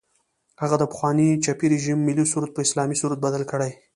[0.61, 3.71] هغه د پخواني چپي رژیم ملي سرود په اسلامي سرود بدل کړي.